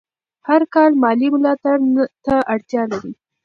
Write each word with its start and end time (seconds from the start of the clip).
هر 0.47 0.61
کار 0.73 0.89
مالي 1.03 1.27
ملاتړ 1.35 1.77
ته 2.25 2.35
اړتیا 2.53 2.83
لري. 2.91 3.13